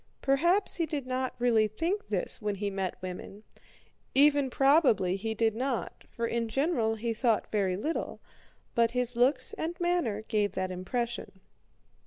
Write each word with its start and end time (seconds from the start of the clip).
Perhaps 0.23 0.77
he 0.77 0.87
did 0.87 1.05
not 1.05 1.35
really 1.37 1.67
think 1.67 2.07
this 2.07 2.41
when 2.41 2.55
he 2.55 2.71
met 2.71 2.99
women—even 3.03 4.49
probably 4.49 5.15
he 5.15 5.35
did 5.35 5.53
not, 5.55 6.05
for 6.09 6.25
in 6.25 6.47
general 6.49 6.95
he 6.95 7.13
thought 7.13 7.51
very 7.51 7.77
little—but 7.77 8.89
his 8.97 9.15
looks 9.15 9.53
and 9.53 9.79
manner 9.79 10.23
gave 10.23 10.53
that 10.53 10.71
impression. 10.71 11.39